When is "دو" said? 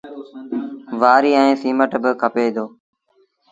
2.55-2.65